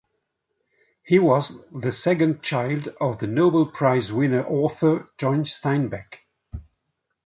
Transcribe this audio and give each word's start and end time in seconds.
He 1.03 1.19
was 1.19 1.61
the 1.71 1.91
second 1.91 2.41
child 2.41 2.87
of 2.99 3.19
the 3.19 3.27
Nobel 3.27 3.67
Prize-winning 3.67 4.43
author 4.45 5.11
John 5.19 5.43
Steinbeck. 5.43 6.21